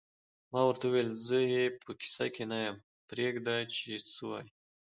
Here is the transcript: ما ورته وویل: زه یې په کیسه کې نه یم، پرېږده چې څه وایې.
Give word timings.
ما 0.51 0.61
ورته 0.67 0.85
وویل: 0.87 1.09
زه 1.25 1.37
یې 1.53 1.63
په 1.83 1.91
کیسه 2.01 2.25
کې 2.35 2.43
نه 2.51 2.57
یم، 2.65 2.77
پرېږده 3.09 3.55
چې 3.73 3.89
څه 4.13 4.21
وایې. 4.29 4.49